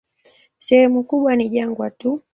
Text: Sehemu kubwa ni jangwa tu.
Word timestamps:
Sehemu 0.57 1.03
kubwa 1.03 1.35
ni 1.35 1.49
jangwa 1.49 1.89
tu. 1.91 2.21